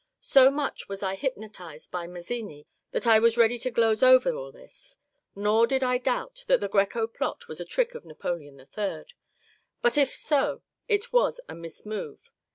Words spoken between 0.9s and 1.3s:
I